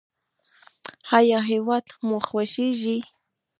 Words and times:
ایا 1.17 1.39
هیواد 1.49 1.85
مو 2.07 2.17
خوښیږي؟ 2.27 2.97